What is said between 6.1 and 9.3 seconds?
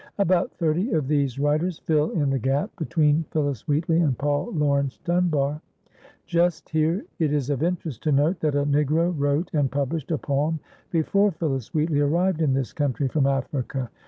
Just here it is of interest to note that a Negro